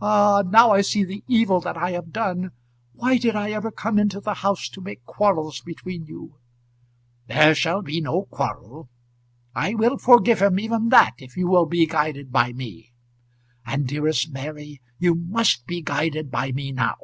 [0.00, 2.52] "Ah; now I see the evil that I have done.
[2.92, 6.36] Why did I ever come into the house to make quarrels between you?"
[7.26, 8.88] "There shall be no quarrel.
[9.56, 12.92] I will forgive him even that if you will be guided by me.
[13.66, 16.94] And, dearest Mary, you must be guided by me now.